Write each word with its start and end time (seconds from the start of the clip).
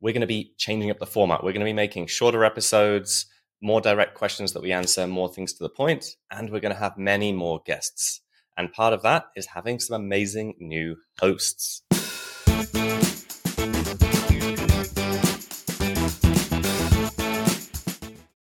we're 0.00 0.12
going 0.12 0.20
to 0.20 0.28
be 0.28 0.54
changing 0.56 0.90
up 0.90 0.98
the 1.00 1.06
format. 1.06 1.42
We're 1.42 1.52
going 1.52 1.60
to 1.60 1.64
be 1.64 1.72
making 1.72 2.06
shorter 2.06 2.44
episodes, 2.44 3.26
more 3.60 3.80
direct 3.80 4.14
questions 4.14 4.52
that 4.52 4.62
we 4.62 4.70
answer, 4.70 5.08
more 5.08 5.28
things 5.28 5.52
to 5.54 5.64
the 5.64 5.68
point, 5.68 6.14
and 6.30 6.50
we're 6.50 6.60
going 6.60 6.74
to 6.74 6.80
have 6.80 6.96
many 6.96 7.32
more 7.32 7.60
guests. 7.66 8.20
And 8.56 8.72
part 8.72 8.92
of 8.92 9.02
that 9.02 9.24
is 9.34 9.46
having 9.46 9.80
some 9.80 10.00
amazing 10.00 10.54
new 10.60 10.96
hosts. 11.20 11.82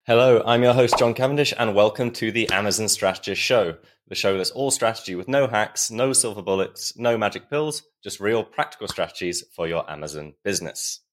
Hello, 0.06 0.44
I'm 0.46 0.62
your 0.62 0.74
host, 0.74 1.00
John 1.00 1.14
Cavendish, 1.14 1.54
and 1.58 1.74
welcome 1.74 2.12
to 2.12 2.34
the 2.34 2.50
Amazon 2.52 2.90
Strategist 2.90 3.42
Show, 3.42 3.78
the 4.10 4.14
show 4.14 4.38
that's 4.38 4.52
all 4.52 4.72
strategy 4.72 5.16
with 5.16 5.30
no 5.30 5.48
hacks, 5.48 5.90
no 5.90 6.12
silver 6.12 6.42
bullets, 6.42 6.98
no 6.98 7.18
magic 7.18 7.50
pills, 7.50 7.82
just 8.04 8.20
real 8.20 8.44
practical 8.44 8.90
strategies 8.90 9.44
for 9.56 9.70
your 9.70 9.90
Amazon 9.90 10.34
business. 10.44 11.05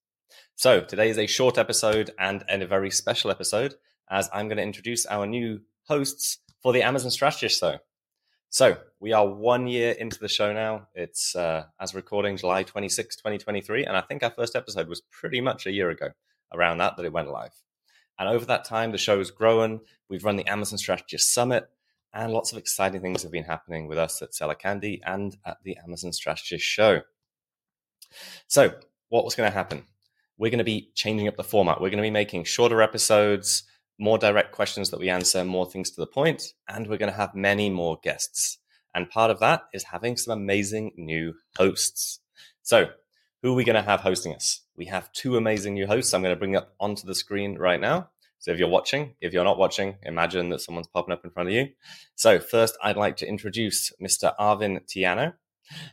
So, 0.63 0.81
today 0.81 1.11
is 1.11 1.19
a 1.19 1.27
short 1.27 1.59
episode 1.59 2.13
and 2.21 2.45
a 2.49 2.65
very 2.69 2.93
special 2.93 3.33
episode 3.33 3.75
as 4.09 4.31
I'm 4.33 4.47
going 4.47 4.59
to 4.59 4.63
introduce 4.63 5.05
our 5.07 5.27
new 5.27 5.63
hosts 5.89 6.39
for 6.63 6.73
the 6.73 6.83
Amazon 6.83 7.11
Strategist 7.11 7.59
Show. 7.59 7.79
So, 8.49 8.77
we 9.01 9.13
are 9.13 9.27
one 9.27 9.67
year 9.67 9.91
into 9.91 10.21
the 10.21 10.29
show 10.29 10.53
now. 10.53 10.87
It's, 10.95 11.35
uh, 11.35 11.65
as 11.81 11.97
recording, 11.97 12.37
July 12.37 12.63
26, 12.63 13.17
2023, 13.17 13.87
and 13.87 13.97
I 13.97 14.03
think 14.03 14.23
our 14.23 14.31
first 14.31 14.55
episode 14.55 14.87
was 14.87 15.01
pretty 15.01 15.41
much 15.41 15.67
a 15.67 15.73
year 15.73 15.91
ago 15.91 16.11
around 16.55 16.79
that 16.79 16.97
that 16.97 17.07
it 17.07 17.13
went 17.13 17.33
live. 17.33 17.61
And 18.17 18.29
over 18.29 18.45
that 18.45 18.65
time, 18.65 18.93
the 18.93 18.99
show 18.99 19.19
has 19.19 19.33
grown. 19.33 19.81
We've 20.09 20.25
run 20.25 20.37
the 20.37 20.47
Amazon 20.47 20.79
Strategist 20.79 21.35
Summit, 21.35 21.69
and 22.15 22.33
lots 22.33 22.53
of 22.53 22.59
exciting 22.59 23.01
things 23.01 23.25
have 23.25 23.33
been 23.33 23.43
happening 23.43 23.89
with 23.89 23.99
us 23.99 24.23
at 24.23 24.33
Seller 24.33 24.55
Candy 24.55 25.03
and 25.05 25.37
at 25.45 25.57
the 25.65 25.77
Amazon 25.85 26.13
Strategist 26.13 26.65
Show. 26.65 27.01
So, 28.47 28.77
what 29.09 29.25
was 29.25 29.35
going 29.35 29.51
to 29.51 29.55
happen? 29.57 29.87
We're 30.43 30.51
going 30.51 30.59
to 30.59 30.65
be 30.65 30.91
changing 30.97 31.29
up 31.29 31.37
the 31.37 31.45
format. 31.45 31.81
We're 31.81 31.91
going 31.91 31.99
to 31.99 32.03
be 32.03 32.11
making 32.11 32.43
shorter 32.43 32.83
episodes, 32.83 33.63
more 33.97 34.19
direct 34.19 34.51
questions 34.51 34.91
that 34.91 34.99
we 34.99 35.09
answer, 35.09 35.45
more 35.45 35.71
things 35.71 35.93
to 35.93 36.01
the 36.01 36.07
point, 36.09 36.55
and 36.67 36.89
we're 36.89 36.99
going 36.99 37.13
to 37.13 37.17
have 37.17 37.37
many 37.37 37.71
more 37.71 38.01
guests. 38.03 38.59
And 38.93 39.09
part 39.09 39.31
of 39.31 39.39
that 39.39 39.63
is 39.73 39.85
having 39.85 40.17
some 40.17 40.37
amazing 40.37 40.95
new 40.97 41.35
hosts. 41.57 42.19
So, 42.65 42.87
who 43.41 43.53
are 43.53 43.55
we 43.55 43.63
going 43.63 43.77
to 43.77 43.89
have 43.89 44.01
hosting 44.01 44.35
us? 44.35 44.63
We 44.77 44.87
have 44.87 45.13
two 45.13 45.37
amazing 45.37 45.75
new 45.75 45.87
hosts. 45.87 46.13
I'm 46.13 46.23
going 46.23 46.35
to 46.35 46.41
bring 46.41 46.57
up 46.57 46.75
onto 46.81 47.07
the 47.07 47.15
screen 47.15 47.57
right 47.57 47.81
now. 47.81 48.09
So 48.41 48.51
if 48.51 48.59
you're 48.59 48.69
watching, 48.69 49.15
if 49.21 49.33
you're 49.33 49.45
not 49.45 49.59
watching, 49.59 49.99
imagine 50.03 50.49
that 50.49 50.61
someone's 50.61 50.89
popping 50.89 51.13
up 51.13 51.25
in 51.25 51.31
front 51.31 51.51
of 51.51 51.55
you. 51.55 51.69
So 52.17 52.41
first, 52.41 52.77
I'd 52.83 52.97
like 52.97 53.17
to 53.19 53.29
introduce 53.29 53.93
Mr. 54.03 54.35
Arvin 54.41 54.81
Teano. 54.89 55.35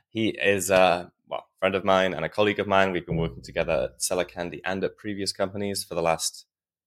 He 0.09 0.29
is 0.29 0.71
a 0.71 1.11
well 1.11 1.11
friend 1.59 1.75
of 1.75 1.83
mine 1.83 2.13
and 2.13 2.23
a 2.23 2.29
colleague 2.29 2.59
of 2.59 2.67
mine. 2.67 2.91
We've 2.91 3.05
been 3.05 3.17
working 3.17 3.43
together 3.43 3.89
at 3.91 4.01
Seller 4.01 4.23
Candy 4.23 4.61
and 4.63 4.83
at 4.83 4.97
previous 4.97 5.31
companies 5.31 5.83
for 5.83 5.93
the 5.93 6.01
last 6.01 6.45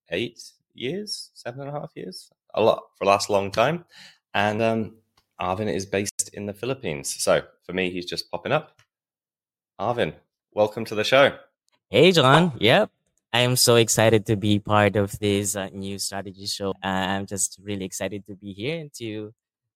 eight 0.09 0.41
years, 0.73 1.29
seven 1.35 1.61
and 1.61 1.69
a 1.69 1.79
half 1.79 1.91
years, 1.95 2.31
a 2.55 2.61
lot 2.61 2.83
for 2.97 3.05
the 3.05 3.11
last 3.11 3.29
long 3.29 3.51
time. 3.51 3.85
And 4.33 4.61
um, 4.61 4.95
Arvin 5.39 5.71
is 5.71 5.85
based 5.85 6.31
in 6.33 6.47
the 6.47 6.53
Philippines. 6.53 7.15
So 7.23 7.43
for 7.63 7.73
me, 7.73 7.91
he's 7.91 8.05
just 8.05 8.31
popping 8.31 8.51
up. 8.51 8.81
Arvin, 9.79 10.13
welcome 10.53 10.85
to 10.85 10.95
the 10.95 11.03
show. 11.03 11.37
Hey, 11.89 12.11
John. 12.11 12.53
Yep. 12.57 12.89
I 13.31 13.39
am 13.41 13.55
so 13.55 13.75
excited 13.75 14.25
to 14.27 14.35
be 14.35 14.59
part 14.59 14.95
of 14.95 15.17
this 15.19 15.55
uh, 15.55 15.69
new 15.71 15.99
strategy 15.99 16.45
show. 16.45 16.71
Uh, 16.83 16.87
I'm 16.87 17.25
just 17.25 17.59
really 17.61 17.85
excited 17.85 18.25
to 18.27 18.35
be 18.35 18.53
here 18.53 18.79
and 18.79 18.93
to 18.95 19.33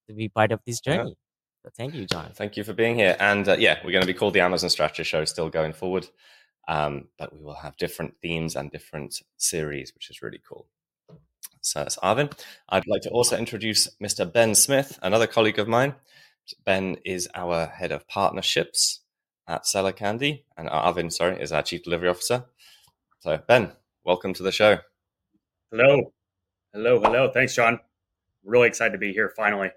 to 0.07 0.13
be 0.13 0.29
part 0.29 0.51
of 0.51 0.61
this 0.65 0.79
journey. 0.79 1.09
Yeah. 1.09 1.26
So 1.67 1.71
thank 1.75 1.95
you, 1.95 2.05
John. 2.05 2.31
Thank 2.33 2.55
you 2.55 2.63
for 2.63 2.71
being 2.71 2.95
here. 2.95 3.17
And 3.19 3.45
uh, 3.45 3.57
yeah, 3.59 3.79
we're 3.83 3.91
going 3.91 4.01
to 4.01 4.07
be 4.07 4.13
called 4.13 4.33
the 4.33 4.39
Amazon 4.39 4.69
Strategy 4.69 5.03
Show 5.03 5.25
still 5.25 5.49
going 5.49 5.73
forward. 5.73 6.07
Um, 6.69 7.09
but 7.19 7.33
we 7.33 7.43
will 7.43 7.55
have 7.55 7.75
different 7.75 8.15
themes 8.21 8.55
and 8.55 8.71
different 8.71 9.21
series, 9.35 9.93
which 9.93 10.09
is 10.09 10.21
really 10.21 10.39
cool. 10.47 10.67
So 11.59 11.79
that's 11.79 11.97
Arvin. 11.97 12.31
I'd 12.69 12.87
like 12.87 13.01
to 13.01 13.09
also 13.09 13.37
introduce 13.37 13.89
Mr. 14.01 14.31
Ben 14.31 14.55
Smith, 14.55 14.97
another 15.01 15.27
colleague 15.27 15.59
of 15.59 15.67
mine. 15.67 15.95
Ben 16.65 16.99
is 17.03 17.27
our 17.35 17.65
head 17.65 17.91
of 17.91 18.07
partnerships 18.07 19.01
at 19.45 19.67
Seller 19.67 19.91
Candy, 19.91 20.45
and 20.55 20.69
Arvin, 20.69 21.11
sorry, 21.11 21.41
is 21.41 21.51
our 21.51 21.63
chief 21.63 21.83
delivery 21.83 22.07
officer. 22.07 22.45
So, 23.19 23.41
Ben, 23.45 23.73
welcome 24.05 24.33
to 24.35 24.43
the 24.43 24.53
show. 24.53 24.77
Hello. 25.71 26.13
Hello. 26.71 27.01
Hello. 27.01 27.29
Thanks, 27.29 27.55
John. 27.55 27.81
Really 28.45 28.69
excited 28.69 28.93
to 28.93 28.97
be 28.97 29.11
here 29.11 29.33
finally. 29.35 29.71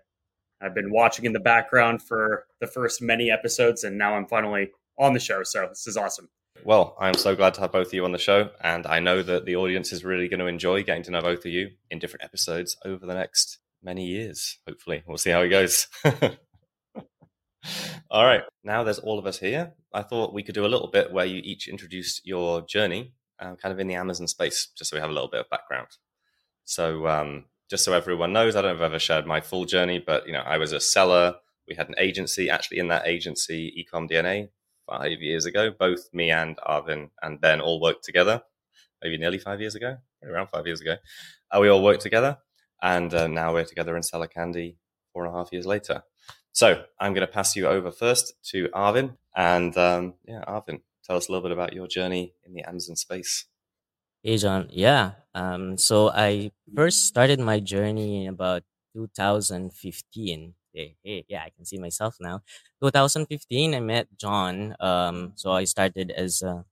I've 0.60 0.74
been 0.74 0.90
watching 0.92 1.24
in 1.24 1.32
the 1.32 1.40
background 1.40 2.02
for 2.02 2.46
the 2.60 2.66
first 2.66 3.00
many 3.00 3.30
episodes, 3.30 3.84
and 3.84 3.96
now 3.96 4.14
I'm 4.14 4.26
finally 4.26 4.70
on 4.98 5.14
the 5.14 5.20
show. 5.20 5.42
So, 5.42 5.66
this 5.68 5.86
is 5.86 5.96
awesome. 5.96 6.28
Well, 6.64 6.96
I'm 7.00 7.14
so 7.14 7.34
glad 7.34 7.54
to 7.54 7.62
have 7.62 7.72
both 7.72 7.88
of 7.88 7.94
you 7.94 8.04
on 8.04 8.12
the 8.12 8.18
show. 8.18 8.50
And 8.60 8.86
I 8.86 9.00
know 9.00 9.22
that 9.22 9.46
the 9.46 9.56
audience 9.56 9.92
is 9.92 10.04
really 10.04 10.28
going 10.28 10.40
to 10.40 10.46
enjoy 10.46 10.82
getting 10.82 11.02
to 11.04 11.10
know 11.10 11.22
both 11.22 11.46
of 11.46 11.52
you 11.52 11.70
in 11.90 11.98
different 11.98 12.24
episodes 12.24 12.76
over 12.84 13.06
the 13.06 13.14
next 13.14 13.58
many 13.82 14.06
years. 14.06 14.58
Hopefully, 14.68 15.02
we'll 15.06 15.16
see 15.16 15.30
how 15.30 15.40
it 15.40 15.48
goes. 15.48 15.88
all 18.10 18.24
right. 18.24 18.42
Now 18.62 18.84
there's 18.84 18.98
all 18.98 19.18
of 19.18 19.26
us 19.26 19.38
here. 19.38 19.72
I 19.92 20.02
thought 20.02 20.34
we 20.34 20.42
could 20.42 20.54
do 20.54 20.66
a 20.66 20.68
little 20.68 20.88
bit 20.88 21.12
where 21.12 21.24
you 21.24 21.40
each 21.42 21.66
introduce 21.66 22.20
your 22.24 22.62
journey 22.62 23.14
uh, 23.40 23.56
kind 23.56 23.72
of 23.72 23.78
in 23.78 23.86
the 23.86 23.94
Amazon 23.94 24.26
space, 24.28 24.68
just 24.76 24.90
so 24.90 24.96
we 24.96 25.00
have 25.00 25.10
a 25.10 25.14
little 25.14 25.30
bit 25.30 25.40
of 25.40 25.50
background. 25.50 25.88
So, 26.64 27.06
um, 27.08 27.46
just 27.70 27.84
so 27.84 27.92
everyone 27.92 28.32
knows, 28.32 28.56
I 28.56 28.62
don't 28.62 28.72
I've 28.72 28.82
ever 28.82 28.98
shared 28.98 29.26
my 29.26 29.40
full 29.40 29.64
journey, 29.64 30.02
but 30.04 30.26
you 30.26 30.32
know, 30.32 30.40
I 30.40 30.58
was 30.58 30.72
a 30.72 30.80
seller. 30.80 31.36
We 31.68 31.76
had 31.76 31.88
an 31.88 31.94
agency. 31.98 32.50
Actually, 32.50 32.78
in 32.78 32.88
that 32.88 33.06
agency, 33.06 33.72
Ecom 33.78 34.10
DNA, 34.10 34.48
five 34.88 35.22
years 35.22 35.46
ago, 35.46 35.70
both 35.78 36.12
me 36.12 36.32
and 36.32 36.56
Arvin 36.68 37.10
and 37.22 37.40
Ben 37.40 37.60
all 37.60 37.80
worked 37.80 38.04
together. 38.04 38.42
Maybe 39.02 39.16
nearly 39.16 39.38
five 39.38 39.60
years 39.60 39.76
ago, 39.76 39.98
around 40.24 40.48
five 40.48 40.66
years 40.66 40.80
ago, 40.80 40.96
uh, 41.50 41.60
we 41.60 41.68
all 41.68 41.82
worked 41.82 42.02
together, 42.02 42.38
and 42.82 43.14
uh, 43.14 43.28
now 43.28 43.54
we're 43.54 43.64
together 43.64 43.96
in 43.96 44.02
Seller 44.02 44.26
Candy 44.26 44.76
four 45.12 45.24
and 45.24 45.32
a 45.32 45.36
half 45.38 45.52
years 45.52 45.64
later. 45.64 46.02
So 46.52 46.84
I'm 46.98 47.14
going 47.14 47.26
to 47.26 47.32
pass 47.32 47.54
you 47.54 47.68
over 47.68 47.92
first 47.92 48.34
to 48.50 48.68
Arvin, 48.74 49.16
and 49.36 49.76
um, 49.78 50.14
yeah, 50.26 50.44
Arvin, 50.46 50.80
tell 51.04 51.16
us 51.16 51.28
a 51.28 51.32
little 51.32 51.48
bit 51.48 51.52
about 51.52 51.72
your 51.72 51.86
journey 51.86 52.34
in 52.44 52.52
the 52.52 52.62
Amazon 52.62 52.96
space. 52.96 53.46
Hey, 54.22 54.36
John. 54.36 54.68
Yeah. 54.70 55.12
Um, 55.34 55.78
so 55.78 56.10
I 56.10 56.50
first 56.74 57.06
started 57.06 57.40
my 57.40 57.58
journey 57.60 58.24
in 58.24 58.28
about 58.28 58.62
2015. 58.94 60.54
Hey, 60.74 60.96
hey, 61.02 61.24
yeah, 61.28 61.42
I 61.44 61.50
can 61.50 61.64
see 61.64 61.78
myself 61.78 62.16
now. 62.20 62.42
2015, 62.82 63.74
I 63.74 63.80
met 63.80 64.08
John. 64.18 64.76
Um, 64.78 65.32
so 65.36 65.52
I 65.52 65.64
started 65.64 66.10
as 66.10 66.42
a 66.42 66.64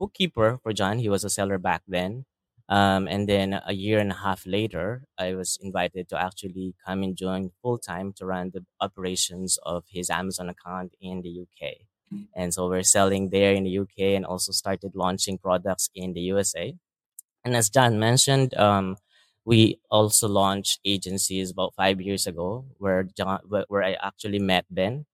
bookkeeper 0.00 0.58
for 0.62 0.72
John. 0.72 0.98
He 0.98 1.08
was 1.08 1.24
a 1.24 1.30
seller 1.30 1.58
back 1.58 1.82
then. 1.86 2.24
Um, 2.68 3.06
and 3.06 3.28
then 3.28 3.60
a 3.64 3.72
year 3.72 4.00
and 4.00 4.10
a 4.10 4.16
half 4.26 4.44
later, 4.44 5.04
I 5.16 5.34
was 5.34 5.56
invited 5.62 6.08
to 6.08 6.20
actually 6.20 6.74
come 6.84 7.04
and 7.04 7.16
join 7.16 7.52
full 7.62 7.78
time 7.78 8.12
to 8.14 8.26
run 8.26 8.50
the 8.52 8.64
operations 8.80 9.58
of 9.62 9.84
his 9.88 10.10
Amazon 10.10 10.48
account 10.48 10.94
in 11.00 11.22
the 11.22 11.30
UK. 11.30 11.86
And 12.34 12.52
so 12.52 12.68
we're 12.68 12.82
selling 12.82 13.30
there 13.30 13.52
in 13.54 13.64
the 13.64 13.70
UK 13.78 14.14
and 14.16 14.26
also 14.26 14.52
started 14.52 14.92
launching 14.94 15.38
products 15.38 15.88
in 15.94 16.12
the 16.12 16.20
USA. 16.32 16.74
And 17.46 17.56
as 17.56 17.70
John 17.70 17.98
mentioned, 18.00 18.54
um, 18.58 18.96
we 19.44 19.78
also 19.90 20.26
launched 20.28 20.80
agencies 20.84 21.50
about 21.52 21.74
five 21.76 22.00
years 22.00 22.26
ago 22.26 22.66
where 22.78 23.04
John, 23.04 23.40
where 23.68 23.84
I 23.84 23.94
actually 24.02 24.40
met 24.40 24.66
Ben, 24.70 25.06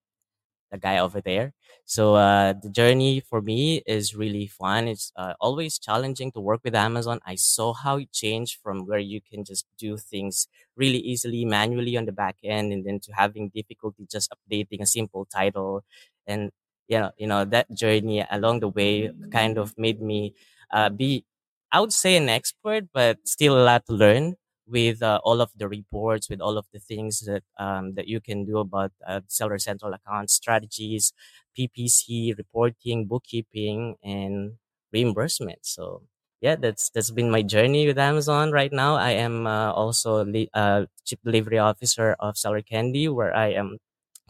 the 0.73 0.79
guy 0.79 0.99
over 0.99 1.21
there. 1.21 1.55
So 1.87 2.17
uh, 2.17 2.55
the 2.55 2.71
journey 2.71 3.21
for 3.21 3.43
me 3.43 3.83
is 3.87 4.17
really 4.17 4.47
fun. 4.47 4.89
It's 4.89 5.13
uh, 5.17 5.35
always 5.41 5.79
challenging 5.79 6.33
to 6.33 6.41
work 6.41 6.63
with 6.65 6.75
Amazon. 6.77 7.21
I 7.27 7.37
saw 7.37 7.75
how 7.75 7.99
it 7.99 8.13
changed 8.13 8.61
from 8.63 8.87
where 8.87 9.01
you 9.01 9.21
can 9.21 9.45
just 9.45 9.67
do 9.79 9.99
things 9.99 10.49
really 10.77 10.99
easily 10.99 11.45
manually 11.45 11.97
on 11.99 12.07
the 12.07 12.13
back 12.13 12.37
end, 12.45 12.73
and 12.73 12.87
then 12.87 13.01
to 13.03 13.13
having 13.13 13.51
difficulty 13.51 14.07
just 14.11 14.33
updating 14.35 14.83
a 14.83 14.87
simple 14.87 15.27
title 15.27 15.85
and 16.27 16.53
you 16.89 16.99
know, 17.01 17.11
you 17.19 17.27
know 17.27 17.45
that 17.45 17.73
journey 17.75 18.25
along 18.31 18.61
the 18.61 18.69
way 18.69 19.11
kind 19.33 19.59
of 19.59 19.77
made 19.79 20.01
me 20.03 20.35
uh, 20.73 20.89
be, 20.91 21.25
I 21.73 21.81
would 21.81 21.93
say, 21.93 22.17
an 22.17 22.29
expert, 22.29 22.85
but 22.93 23.19
still 23.27 23.57
a 23.59 23.65
lot 23.65 23.87
to 23.87 23.95
learn 23.95 24.37
with 24.67 25.03
uh, 25.03 25.21
all 25.25 25.41
of 25.41 25.51
the 25.57 25.69
reports, 25.69 26.29
with 26.31 26.41
all 26.41 26.57
of 26.59 26.67
the 26.73 26.79
things 26.79 27.21
that 27.27 27.43
um, 27.59 27.95
that 27.95 28.09
you 28.09 28.21
can 28.21 28.45
do 28.45 28.59
about 28.59 28.93
uh, 29.07 29.21
seller 29.29 29.59
central 29.59 29.93
account 29.95 30.31
strategies, 30.31 31.13
PPC 31.57 32.33
reporting, 32.37 33.07
bookkeeping, 33.07 33.97
and 34.05 34.55
reimbursement. 34.93 35.61
So 35.67 36.03
yeah, 36.41 36.57
that's 36.57 36.91
that's 36.91 37.11
been 37.11 37.31
my 37.31 37.43
journey 37.43 37.87
with 37.87 37.99
Amazon. 37.99 38.53
Right 38.53 38.73
now, 38.73 38.97
I 38.97 39.11
am 39.13 39.47
uh, 39.47 39.73
also 39.73 40.25
the 40.25 40.49
uh, 40.55 40.87
chief 41.05 41.19
delivery 41.25 41.59
officer 41.59 42.17
of 42.21 42.37
Seller 42.37 42.63
Candy, 42.63 43.09
where 43.09 43.35
I 43.35 43.49
am 43.53 43.79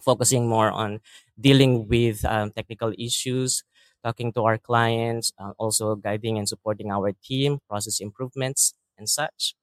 focusing 0.03 0.49
more 0.49 0.71
on 0.71 1.01
dealing 1.41 1.89
with 1.89 2.25
um, 2.25 2.51
technical 2.53 2.93
issues, 2.99 3.65
talking 4.05 4.33
to 4.33 4.45
our 4.45 4.59
clients, 4.59 5.33
uh, 5.39 5.53
also 5.59 5.95
guiding 5.95 6.39
and 6.39 6.49
supporting 6.49 6.91
our 6.91 7.13
team, 7.25 7.59
process 7.69 8.01
improvements, 8.01 8.75
and 8.99 9.09
such. 9.09 9.55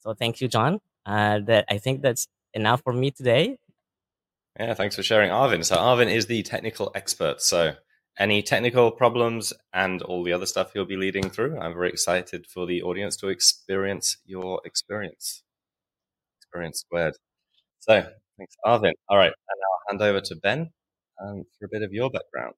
So 0.00 0.14
thank 0.14 0.40
you, 0.40 0.48
John. 0.48 0.80
Uh, 1.04 1.40
that 1.46 1.64
I 1.68 1.78
think 1.78 2.02
that's 2.02 2.28
enough 2.54 2.82
for 2.82 2.92
me 2.92 3.10
today. 3.10 3.58
Yeah, 4.58 4.74
thanks 4.74 4.96
for 4.96 5.02
sharing, 5.02 5.30
Arvin. 5.30 5.64
So 5.64 5.76
Arvin 5.76 6.12
is 6.12 6.26
the 6.26 6.42
technical 6.42 6.92
expert. 6.94 7.40
So 7.40 7.74
any 8.18 8.42
technical 8.42 8.90
problems 8.90 9.52
and 9.72 10.02
all 10.02 10.22
the 10.22 10.32
other 10.32 10.46
stuff 10.46 10.72
he'll 10.72 10.84
be 10.84 10.96
leading 10.96 11.30
through. 11.30 11.58
I'm 11.58 11.72
very 11.72 11.88
excited 11.88 12.46
for 12.46 12.66
the 12.66 12.82
audience 12.82 13.16
to 13.18 13.28
experience 13.28 14.18
your 14.24 14.60
experience. 14.64 15.42
Experience 16.40 16.80
squared. 16.80 17.14
So 17.80 18.02
thanks, 18.38 18.56
Arvin. 18.66 18.92
All 19.08 19.16
right, 19.16 19.32
and 19.32 19.60
I'll 19.64 19.80
hand 19.88 20.02
over 20.02 20.20
to 20.20 20.36
Ben 20.36 20.70
um, 21.22 21.44
for 21.58 21.64
a 21.64 21.68
bit 21.70 21.82
of 21.82 21.92
your 21.92 22.10
background. 22.10 22.54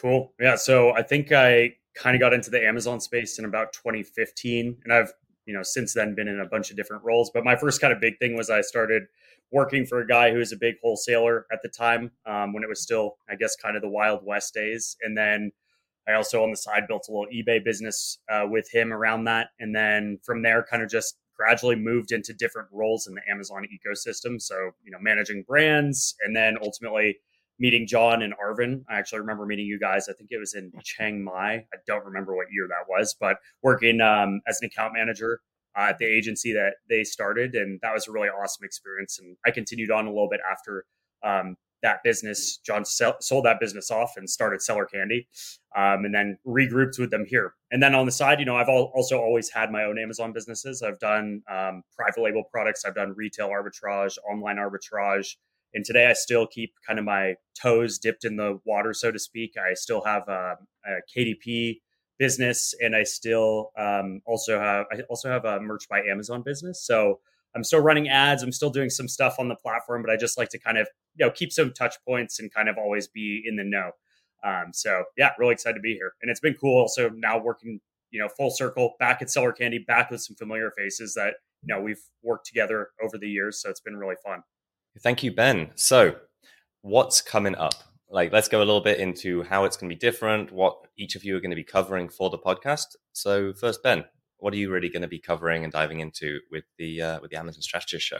Cool. 0.00 0.32
Yeah. 0.40 0.56
So 0.56 0.92
I 0.94 1.02
think 1.02 1.32
I 1.32 1.74
kind 1.94 2.14
of 2.14 2.20
got 2.20 2.32
into 2.32 2.50
the 2.50 2.64
Amazon 2.64 3.00
space 3.00 3.38
in 3.38 3.44
about 3.44 3.72
2015, 3.72 4.76
and 4.84 4.92
I've 4.92 5.12
you 5.46 5.54
know 5.54 5.62
since 5.62 5.94
then 5.94 6.14
been 6.14 6.28
in 6.28 6.40
a 6.40 6.46
bunch 6.46 6.70
of 6.70 6.76
different 6.76 7.02
roles. 7.04 7.30
But 7.32 7.44
my 7.44 7.56
first 7.56 7.80
kind 7.80 7.92
of 7.92 8.00
big 8.00 8.18
thing 8.18 8.36
was 8.36 8.50
I 8.50 8.60
started 8.60 9.04
working 9.50 9.86
for 9.86 10.00
a 10.00 10.06
guy 10.06 10.30
who 10.30 10.38
was 10.38 10.52
a 10.52 10.56
big 10.56 10.74
wholesaler 10.82 11.46
at 11.52 11.60
the 11.62 11.68
time 11.68 12.10
um, 12.26 12.52
when 12.52 12.62
it 12.62 12.68
was 12.68 12.82
still, 12.82 13.16
I 13.28 13.34
guess, 13.34 13.56
kind 13.56 13.76
of 13.76 13.82
the 13.82 13.88
Wild 13.88 14.20
West 14.24 14.52
days. 14.52 14.96
And 15.02 15.16
then 15.16 15.52
I 16.06 16.12
also 16.12 16.42
on 16.42 16.50
the 16.50 16.56
side 16.56 16.86
built 16.86 17.06
a 17.08 17.12
little 17.12 17.26
eBay 17.32 17.64
business 17.64 18.18
uh, 18.30 18.44
with 18.46 18.70
him 18.70 18.92
around 18.92 19.24
that. 19.24 19.48
And 19.58 19.74
then 19.74 20.18
from 20.22 20.42
there, 20.42 20.64
kind 20.70 20.82
of 20.82 20.90
just 20.90 21.16
gradually 21.34 21.76
moved 21.76 22.12
into 22.12 22.34
different 22.34 22.68
roles 22.72 23.06
in 23.06 23.14
the 23.14 23.22
Amazon 23.30 23.64
ecosystem. 23.64 24.40
So, 24.40 24.72
you 24.84 24.90
know, 24.90 24.98
managing 25.00 25.44
brands 25.46 26.14
and 26.24 26.36
then 26.36 26.56
ultimately 26.62 27.18
meeting 27.58 27.86
John 27.86 28.22
and 28.22 28.34
Arvin. 28.34 28.82
I 28.88 28.98
actually 28.98 29.20
remember 29.20 29.46
meeting 29.46 29.66
you 29.66 29.78
guys. 29.78 30.08
I 30.08 30.12
think 30.12 30.30
it 30.30 30.38
was 30.38 30.54
in 30.54 30.72
Chiang 30.82 31.22
Mai. 31.22 31.54
I 31.54 31.76
don't 31.86 32.04
remember 32.04 32.36
what 32.36 32.46
year 32.50 32.68
that 32.68 32.88
was, 32.88 33.16
but 33.18 33.36
working 33.62 34.00
um, 34.00 34.40
as 34.46 34.58
an 34.60 34.66
account 34.66 34.94
manager 34.94 35.40
uh, 35.76 35.88
at 35.90 35.98
the 35.98 36.06
agency 36.06 36.52
that 36.52 36.74
they 36.88 37.04
started, 37.04 37.54
and 37.54 37.80
that 37.82 37.92
was 37.92 38.08
a 38.08 38.12
really 38.12 38.28
awesome 38.28 38.64
experience. 38.64 39.18
And 39.18 39.36
I 39.46 39.50
continued 39.50 39.90
on 39.90 40.06
a 40.06 40.10
little 40.10 40.28
bit 40.28 40.40
after 40.50 40.84
um, 41.24 41.56
that 41.82 42.02
business. 42.02 42.58
John 42.58 42.84
sell, 42.84 43.16
sold 43.20 43.44
that 43.44 43.60
business 43.60 43.90
off 43.90 44.14
and 44.16 44.28
started 44.28 44.62
Seller 44.62 44.86
Candy, 44.86 45.28
um, 45.76 46.04
and 46.04 46.14
then 46.14 46.38
regrouped 46.46 46.98
with 46.98 47.10
them 47.10 47.24
here. 47.26 47.54
And 47.70 47.82
then 47.82 47.94
on 47.94 48.06
the 48.06 48.12
side, 48.12 48.40
you 48.40 48.46
know, 48.46 48.56
I've 48.56 48.68
also 48.68 49.18
always 49.18 49.50
had 49.50 49.70
my 49.70 49.84
own 49.84 49.98
Amazon 49.98 50.32
businesses. 50.32 50.82
I've 50.82 50.98
done 50.98 51.42
um, 51.50 51.82
private 51.96 52.22
label 52.22 52.44
products. 52.50 52.84
I've 52.84 52.94
done 52.94 53.14
retail 53.16 53.48
arbitrage, 53.48 54.16
online 54.28 54.56
arbitrage. 54.56 55.36
And 55.74 55.84
today, 55.84 56.06
I 56.06 56.14
still 56.14 56.46
keep 56.46 56.74
kind 56.86 56.98
of 56.98 57.04
my 57.04 57.34
toes 57.60 57.98
dipped 57.98 58.24
in 58.24 58.36
the 58.36 58.60
water, 58.64 58.94
so 58.94 59.10
to 59.10 59.18
speak. 59.18 59.54
I 59.58 59.74
still 59.74 60.02
have 60.04 60.28
a, 60.28 60.56
a 60.86 60.90
KDP 61.14 61.80
business, 62.18 62.74
and 62.80 62.96
I 62.96 63.04
still 63.04 63.70
um, 63.78 64.20
also 64.26 64.58
have 64.58 64.86
I 64.92 65.00
also 65.08 65.30
have 65.30 65.44
a 65.44 65.60
merch 65.60 65.88
by 65.88 66.00
Amazon 66.02 66.42
business. 66.42 66.84
So 66.84 67.20
I'm 67.54 67.64
still 67.64 67.80
running 67.80 68.08
ads. 68.08 68.42
I'm 68.42 68.52
still 68.52 68.70
doing 68.70 68.90
some 68.90 69.08
stuff 69.08 69.36
on 69.38 69.48
the 69.48 69.56
platform, 69.56 70.02
but 70.02 70.10
I 70.10 70.16
just 70.16 70.36
like 70.36 70.48
to 70.50 70.58
kind 70.58 70.78
of 70.78 70.88
you 71.16 71.26
know 71.26 71.32
keep 71.32 71.52
some 71.52 71.72
touch 71.72 71.96
points 72.06 72.38
and 72.40 72.52
kind 72.52 72.68
of 72.68 72.76
always 72.76 73.08
be 73.08 73.42
in 73.46 73.56
the 73.56 73.64
know. 73.64 73.92
Um, 74.44 74.72
so 74.72 75.04
yeah, 75.16 75.30
really 75.38 75.52
excited 75.52 75.74
to 75.74 75.80
be 75.80 75.94
here, 75.94 76.12
and 76.22 76.30
it's 76.30 76.40
been 76.40 76.54
cool. 76.54 76.78
Also 76.78 77.10
now 77.10 77.38
working 77.38 77.80
you 78.10 78.20
know 78.20 78.28
full 78.28 78.50
circle 78.50 78.94
back 78.98 79.22
at 79.22 79.30
Seller 79.30 79.52
Candy, 79.52 79.78
back 79.78 80.10
with 80.10 80.20
some 80.20 80.36
familiar 80.36 80.70
faces 80.76 81.14
that 81.14 81.34
you 81.62 81.74
know 81.74 81.80
we've 81.80 82.02
worked 82.22 82.46
together 82.46 82.90
over 83.02 83.18
the 83.18 83.28
years. 83.28 83.60
So 83.60 83.70
it's 83.70 83.80
been 83.80 83.96
really 83.96 84.16
fun. 84.24 84.42
Thank 85.02 85.22
you, 85.22 85.32
Ben. 85.32 85.70
So 85.74 86.16
what's 86.82 87.20
coming 87.20 87.54
up? 87.54 87.74
like 88.10 88.32
let's 88.32 88.48
go 88.48 88.58
a 88.58 88.64
little 88.64 88.80
bit 88.80 88.98
into 88.98 89.42
how 89.42 89.64
it's 89.64 89.76
going 89.76 89.88
to 89.88 89.94
be 89.94 89.98
different, 89.98 90.52
what 90.52 90.76
each 90.96 91.14
of 91.14 91.24
you 91.24 91.36
are 91.36 91.40
going 91.40 91.50
to 91.50 91.56
be 91.56 91.64
covering 91.64 92.08
for 92.08 92.30
the 92.30 92.38
podcast. 92.38 92.96
So 93.12 93.52
first, 93.52 93.82
Ben, 93.82 94.04
what 94.38 94.54
are 94.54 94.56
you 94.56 94.70
really 94.70 94.88
going 94.88 95.02
to 95.02 95.08
be 95.08 95.18
covering 95.18 95.64
and 95.64 95.72
diving 95.72 96.00
into 96.00 96.40
with 96.50 96.64
the 96.78 97.02
uh, 97.02 97.20
with 97.20 97.30
the 97.30 97.38
Amazon 97.38 97.62
Strategist 97.62 98.06
Show? 98.06 98.18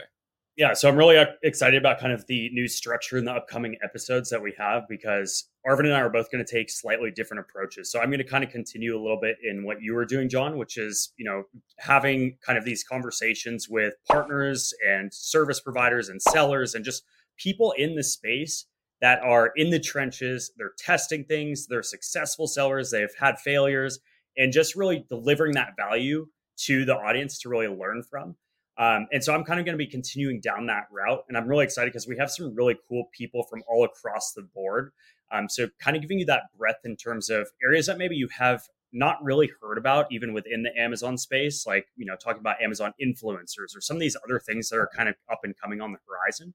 Yeah, 0.59 0.73
so 0.73 0.89
I'm 0.89 0.97
really 0.97 1.17
uh, 1.17 1.27
excited 1.41 1.77
about 1.77 2.01
kind 2.01 2.11
of 2.11 2.27
the 2.27 2.49
new 2.49 2.67
structure 2.67 3.17
in 3.17 3.23
the 3.23 3.31
upcoming 3.31 3.77
episodes 3.81 4.29
that 4.29 4.41
we 4.41 4.53
have 4.57 4.83
because 4.89 5.45
Arvin 5.65 5.85
and 5.85 5.93
I 5.93 6.01
are 6.01 6.09
both 6.09 6.29
going 6.29 6.43
to 6.43 6.51
take 6.51 6.69
slightly 6.69 7.11
different 7.11 7.39
approaches. 7.39 7.89
So 7.89 8.01
I'm 8.01 8.09
going 8.09 8.17
to 8.17 8.25
kind 8.25 8.43
of 8.43 8.49
continue 8.49 8.93
a 8.93 8.99
little 8.99 9.21
bit 9.21 9.37
in 9.41 9.63
what 9.63 9.81
you 9.81 9.93
were 9.93 10.03
doing, 10.03 10.27
John, 10.27 10.57
which 10.57 10.77
is, 10.77 11.13
you 11.15 11.23
know, 11.23 11.43
having 11.77 12.35
kind 12.45 12.57
of 12.57 12.65
these 12.65 12.83
conversations 12.83 13.69
with 13.69 13.93
partners 14.11 14.73
and 14.85 15.13
service 15.13 15.61
providers 15.61 16.09
and 16.09 16.21
sellers 16.21 16.75
and 16.75 16.83
just 16.83 17.05
people 17.37 17.73
in 17.77 17.95
the 17.95 18.03
space 18.03 18.65
that 18.99 19.21
are 19.21 19.53
in 19.55 19.69
the 19.69 19.79
trenches. 19.79 20.51
They're 20.57 20.73
testing 20.77 21.23
things, 21.23 21.67
they're 21.67 21.83
successful 21.83 22.47
sellers, 22.47 22.91
they've 22.91 23.07
had 23.17 23.39
failures, 23.39 23.99
and 24.35 24.51
just 24.51 24.75
really 24.75 25.05
delivering 25.07 25.53
that 25.53 25.77
value 25.77 26.27
to 26.65 26.83
the 26.83 26.97
audience 26.97 27.39
to 27.39 27.49
really 27.49 27.69
learn 27.69 28.03
from. 28.03 28.35
Um, 28.79 29.07
and 29.11 29.21
so 29.23 29.35
I'm 29.35 29.43
kind 29.43 29.59
of 29.59 29.65
going 29.65 29.77
to 29.77 29.83
be 29.83 29.89
continuing 29.89 30.39
down 30.39 30.65
that 30.67 30.87
route. 30.89 31.25
And 31.27 31.37
I'm 31.37 31.47
really 31.47 31.65
excited 31.65 31.91
because 31.91 32.07
we 32.07 32.17
have 32.17 32.31
some 32.31 32.55
really 32.55 32.77
cool 32.87 33.09
people 33.15 33.43
from 33.43 33.61
all 33.67 33.83
across 33.83 34.31
the 34.31 34.41
board. 34.41 34.91
Um, 35.31 35.47
so, 35.47 35.67
kind 35.79 35.95
of 35.95 36.01
giving 36.01 36.17
you 36.17 36.25
that 36.25 36.43
breadth 36.57 36.85
in 36.85 36.95
terms 36.95 37.29
of 37.29 37.49
areas 37.63 37.85
that 37.85 37.97
maybe 37.99 38.15
you 38.15 38.29
have 38.39 38.63
not 38.91 39.23
really 39.23 39.51
heard 39.61 39.77
about, 39.77 40.07
even 40.11 40.33
within 40.33 40.63
the 40.63 40.75
Amazon 40.79 41.17
space, 41.17 41.67
like, 41.67 41.87
you 41.95 42.05
know, 42.05 42.15
talking 42.15 42.39
about 42.39 42.61
Amazon 42.61 42.93
influencers 42.99 43.75
or 43.75 43.81
some 43.81 43.95
of 43.95 44.01
these 44.01 44.17
other 44.25 44.39
things 44.39 44.69
that 44.69 44.77
are 44.77 44.89
kind 44.95 45.09
of 45.09 45.15
up 45.31 45.41
and 45.43 45.53
coming 45.61 45.81
on 45.81 45.91
the 45.91 45.99
horizon 46.07 46.53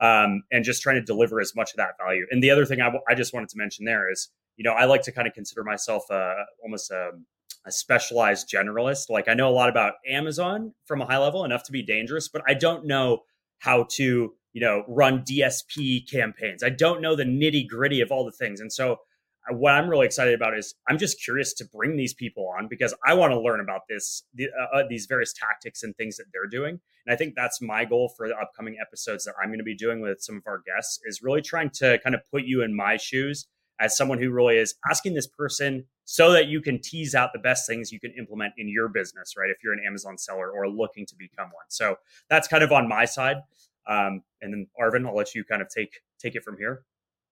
um, 0.00 0.42
and 0.52 0.64
just 0.64 0.82
trying 0.82 0.96
to 0.96 1.02
deliver 1.02 1.40
as 1.40 1.54
much 1.56 1.72
of 1.72 1.78
that 1.78 1.96
value. 1.98 2.26
And 2.30 2.42
the 2.42 2.50
other 2.50 2.64
thing 2.64 2.80
I, 2.80 2.84
w- 2.84 3.02
I 3.08 3.14
just 3.14 3.34
wanted 3.34 3.48
to 3.50 3.58
mention 3.58 3.84
there 3.84 4.10
is, 4.10 4.28
you 4.56 4.64
know, 4.64 4.72
I 4.72 4.84
like 4.84 5.02
to 5.02 5.12
kind 5.12 5.26
of 5.26 5.34
consider 5.34 5.64
myself 5.64 6.04
a, 6.10 6.34
almost 6.62 6.90
a, 6.90 7.10
a 7.66 7.72
specialized 7.72 8.50
generalist. 8.50 9.10
Like 9.10 9.28
I 9.28 9.34
know 9.34 9.48
a 9.48 9.52
lot 9.52 9.68
about 9.68 9.94
Amazon 10.08 10.74
from 10.84 11.00
a 11.00 11.06
high 11.06 11.18
level, 11.18 11.44
enough 11.44 11.62
to 11.64 11.72
be 11.72 11.82
dangerous, 11.82 12.28
but 12.28 12.42
I 12.46 12.54
don't 12.54 12.86
know 12.86 13.22
how 13.58 13.86
to, 13.92 14.34
you 14.52 14.60
know, 14.60 14.84
run 14.88 15.22
DSP 15.22 16.10
campaigns. 16.10 16.62
I 16.62 16.70
don't 16.70 17.00
know 17.00 17.14
the 17.14 17.24
nitty 17.24 17.68
gritty 17.68 18.00
of 18.00 18.10
all 18.10 18.24
the 18.24 18.32
things. 18.32 18.60
And 18.60 18.72
so 18.72 18.98
what 19.50 19.74
I'm 19.74 19.88
really 19.88 20.06
excited 20.06 20.34
about 20.34 20.56
is 20.56 20.74
I'm 20.88 20.98
just 20.98 21.22
curious 21.22 21.52
to 21.54 21.64
bring 21.64 21.96
these 21.96 22.14
people 22.14 22.48
on 22.58 22.68
because 22.68 22.94
I 23.06 23.14
want 23.14 23.32
to 23.32 23.40
learn 23.40 23.60
about 23.60 23.82
this, 23.88 24.22
the, 24.34 24.46
uh, 24.48 24.78
uh, 24.78 24.82
these 24.88 25.06
various 25.06 25.32
tactics 25.32 25.82
and 25.82 25.96
things 25.96 26.16
that 26.16 26.26
they're 26.32 26.48
doing. 26.48 26.80
And 27.06 27.12
I 27.12 27.16
think 27.16 27.34
that's 27.34 27.60
my 27.60 27.84
goal 27.84 28.12
for 28.16 28.28
the 28.28 28.36
upcoming 28.36 28.76
episodes 28.80 29.24
that 29.24 29.34
I'm 29.40 29.48
going 29.48 29.58
to 29.58 29.64
be 29.64 29.76
doing 29.76 30.00
with 30.00 30.20
some 30.20 30.36
of 30.36 30.42
our 30.46 30.62
guests 30.64 31.00
is 31.04 31.22
really 31.22 31.42
trying 31.42 31.70
to 31.74 31.98
kind 32.04 32.14
of 32.14 32.20
put 32.30 32.44
you 32.44 32.62
in 32.62 32.76
my 32.76 32.96
shoes 32.96 33.46
as 33.80 33.96
someone 33.96 34.22
who 34.22 34.30
really 34.30 34.58
is 34.58 34.74
asking 34.88 35.14
this 35.14 35.26
person 35.26 35.86
so 36.04 36.32
that 36.32 36.46
you 36.46 36.60
can 36.60 36.80
tease 36.80 37.14
out 37.14 37.30
the 37.32 37.38
best 37.38 37.66
things 37.66 37.92
you 37.92 38.00
can 38.00 38.12
implement 38.12 38.52
in 38.58 38.68
your 38.68 38.88
business, 38.88 39.34
right? 39.36 39.50
If 39.50 39.58
you're 39.62 39.72
an 39.72 39.82
Amazon 39.86 40.18
seller 40.18 40.50
or 40.50 40.68
looking 40.68 41.06
to 41.06 41.14
become 41.16 41.46
one. 41.46 41.66
So 41.68 41.96
that's 42.28 42.48
kind 42.48 42.64
of 42.64 42.72
on 42.72 42.88
my 42.88 43.04
side. 43.04 43.36
Um, 43.86 44.22
and 44.40 44.52
then 44.52 44.66
Arvin, 44.80 45.06
I'll 45.06 45.16
let 45.16 45.34
you 45.34 45.44
kind 45.44 45.62
of 45.62 45.68
take 45.68 46.00
take 46.18 46.34
it 46.34 46.44
from 46.44 46.56
here. 46.58 46.84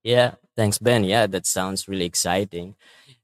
Yeah, 0.02 0.34
thanks, 0.56 0.78
Ben. 0.78 1.04
Yeah, 1.04 1.26
that 1.26 1.46
sounds 1.46 1.86
really 1.86 2.06
exciting. 2.06 2.74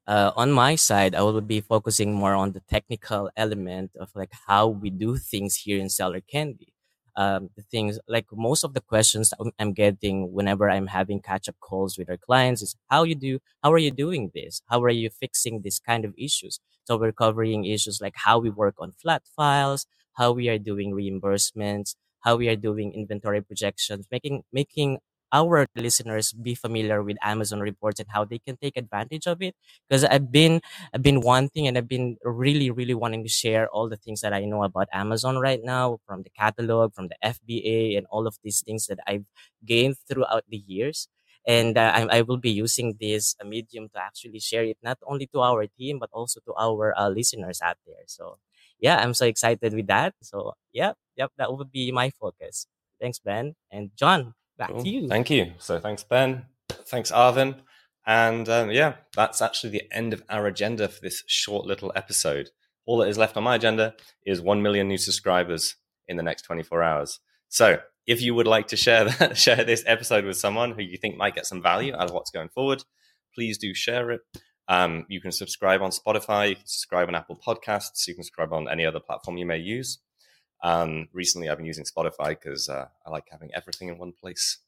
Uh, 0.06 0.30
on 0.36 0.52
my 0.52 0.76
side, 0.76 1.14
I 1.14 1.22
will 1.22 1.40
be 1.40 1.60
focusing 1.60 2.14
more 2.14 2.34
on 2.34 2.52
the 2.52 2.60
technical 2.60 3.30
element 3.36 3.92
of 3.98 4.10
like 4.14 4.32
how 4.46 4.68
we 4.68 4.90
do 4.90 5.16
things 5.16 5.56
here 5.56 5.80
in 5.80 5.88
Seller 5.88 6.20
Candy. 6.20 6.74
Um, 7.16 7.48
the 7.56 7.62
things 7.62 7.98
like 8.06 8.26
most 8.32 8.62
of 8.62 8.74
the 8.74 8.82
questions 8.82 9.32
I'm 9.58 9.72
getting 9.72 10.32
whenever 10.34 10.68
I'm 10.68 10.88
having 10.88 11.20
catch 11.22 11.48
up 11.48 11.56
calls 11.60 11.96
with 11.96 12.10
our 12.10 12.18
clients 12.18 12.60
is 12.60 12.76
how 12.90 13.04
you 13.04 13.14
do, 13.14 13.38
how 13.62 13.72
are 13.72 13.78
you 13.78 13.90
doing 13.90 14.30
this? 14.34 14.60
How 14.68 14.82
are 14.82 14.90
you 14.90 15.08
fixing 15.08 15.62
this 15.62 15.78
kind 15.78 16.04
of 16.04 16.12
issues? 16.18 16.60
So 16.84 16.98
we're 16.98 17.12
covering 17.12 17.64
issues 17.64 18.00
like 18.02 18.14
how 18.16 18.38
we 18.38 18.50
work 18.50 18.74
on 18.78 18.92
flat 19.00 19.22
files, 19.34 19.86
how 20.12 20.32
we 20.32 20.48
are 20.50 20.58
doing 20.58 20.92
reimbursements, 20.92 21.96
how 22.20 22.36
we 22.36 22.48
are 22.48 22.56
doing 22.56 22.92
inventory 22.92 23.40
projections, 23.40 24.06
making 24.10 24.42
making 24.52 24.98
our 25.32 25.66
listeners 25.76 26.32
be 26.32 26.54
familiar 26.54 27.02
with 27.02 27.16
Amazon 27.22 27.60
reports 27.60 28.00
and 28.00 28.08
how 28.12 28.24
they 28.24 28.38
can 28.38 28.56
take 28.56 28.76
advantage 28.76 29.26
of 29.26 29.42
it. 29.42 29.54
Because 29.88 30.04
I've 30.04 30.30
been 30.32 30.60
I've 30.94 31.02
been 31.02 31.20
wanting 31.20 31.66
and 31.66 31.76
I've 31.78 31.88
been 31.88 32.16
really 32.24 32.70
really 32.70 32.94
wanting 32.94 33.22
to 33.24 33.28
share 33.28 33.68
all 33.70 33.88
the 33.88 33.96
things 33.96 34.20
that 34.22 34.32
I 34.32 34.44
know 34.44 34.62
about 34.64 34.88
Amazon 34.92 35.38
right 35.38 35.60
now, 35.62 35.98
from 36.06 36.22
the 36.22 36.30
catalog, 36.30 36.94
from 36.94 37.08
the 37.08 37.16
FBA, 37.22 37.96
and 37.96 38.06
all 38.10 38.26
of 38.26 38.36
these 38.42 38.62
things 38.62 38.86
that 38.86 38.98
I've 39.06 39.24
gained 39.64 39.96
throughout 40.08 40.44
the 40.48 40.58
years. 40.66 41.08
And 41.46 41.78
uh, 41.78 41.92
I, 41.94 42.18
I 42.18 42.22
will 42.22 42.38
be 42.38 42.50
using 42.50 42.96
this 43.00 43.36
uh, 43.40 43.46
medium 43.46 43.88
to 43.94 44.02
actually 44.02 44.40
share 44.40 44.64
it 44.64 44.78
not 44.82 44.98
only 45.06 45.26
to 45.28 45.40
our 45.42 45.66
team 45.78 45.98
but 46.00 46.10
also 46.12 46.40
to 46.44 46.54
our 46.58 46.92
uh, 46.98 47.08
listeners 47.08 47.60
out 47.62 47.76
there. 47.86 48.02
So 48.06 48.38
yeah, 48.80 48.98
I'm 48.98 49.14
so 49.14 49.26
excited 49.26 49.72
with 49.74 49.86
that. 49.86 50.14
So 50.22 50.54
yeah, 50.72 50.92
yep, 51.16 51.30
that 51.38 51.52
would 51.56 51.70
be 51.70 51.92
my 51.92 52.10
focus. 52.10 52.66
Thanks, 53.00 53.18
Ben 53.18 53.54
and 53.70 53.90
John. 53.96 54.34
Back 54.58 54.70
cool. 54.70 54.82
to 54.82 54.88
you. 54.88 55.08
Thank 55.08 55.30
you. 55.30 55.52
So 55.58 55.78
thanks, 55.78 56.02
Ben. 56.02 56.46
Thanks, 56.86 57.10
Arvin. 57.10 57.56
And 58.06 58.48
um, 58.48 58.70
yeah, 58.70 58.94
that's 59.14 59.42
actually 59.42 59.70
the 59.70 59.82
end 59.90 60.12
of 60.12 60.22
our 60.28 60.46
agenda 60.46 60.88
for 60.88 61.00
this 61.00 61.24
short 61.26 61.66
little 61.66 61.92
episode. 61.96 62.50
All 62.86 62.98
that 62.98 63.08
is 63.08 63.18
left 63.18 63.36
on 63.36 63.42
my 63.42 63.56
agenda 63.56 63.94
is 64.24 64.40
1 64.40 64.62
million 64.62 64.86
new 64.86 64.98
subscribers 64.98 65.76
in 66.06 66.16
the 66.16 66.22
next 66.22 66.42
24 66.42 66.82
hours. 66.82 67.18
So 67.48 67.80
if 68.06 68.22
you 68.22 68.34
would 68.34 68.46
like 68.46 68.68
to 68.68 68.76
share 68.76 69.04
that, 69.18 69.36
share 69.36 69.64
this 69.64 69.82
episode 69.86 70.24
with 70.24 70.36
someone 70.36 70.72
who 70.72 70.82
you 70.82 70.96
think 70.96 71.16
might 71.16 71.34
get 71.34 71.46
some 71.46 71.62
value 71.62 71.94
out 71.94 72.08
of 72.08 72.12
what's 72.12 72.30
going 72.30 72.48
forward, 72.48 72.84
please 73.34 73.58
do 73.58 73.74
share 73.74 74.12
it. 74.12 74.20
Um, 74.68 75.06
you 75.08 75.20
can 75.20 75.32
subscribe 75.32 75.82
on 75.82 75.90
Spotify, 75.90 76.50
you 76.50 76.56
can 76.56 76.66
subscribe 76.66 77.08
on 77.08 77.14
Apple 77.14 77.40
Podcasts, 77.44 78.06
you 78.08 78.14
can 78.14 78.24
subscribe 78.24 78.52
on 78.52 78.68
any 78.68 78.84
other 78.84 79.00
platform 79.00 79.36
you 79.36 79.46
may 79.46 79.58
use. 79.58 79.98
Um, 80.62 81.08
recently, 81.12 81.48
I've 81.48 81.58
been 81.58 81.66
using 81.66 81.84
Spotify 81.84 82.30
because 82.30 82.68
uh, 82.68 82.86
I 83.04 83.10
like 83.10 83.24
having 83.30 83.50
everything 83.54 83.88
in 83.88 83.98
one 83.98 84.12
place. 84.12 84.58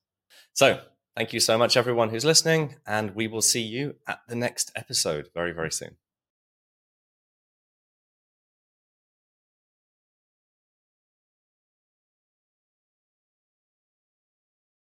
So, 0.52 0.80
Thank 1.18 1.32
you 1.32 1.40
so 1.40 1.58
much, 1.58 1.76
everyone 1.76 2.10
who's 2.10 2.24
listening, 2.24 2.76
and 2.86 3.12
we 3.12 3.26
will 3.26 3.42
see 3.42 3.60
you 3.60 3.96
at 4.06 4.20
the 4.28 4.36
next 4.36 4.70
episode 4.76 5.30
very, 5.34 5.50
very 5.50 5.72
soon. 5.72 5.96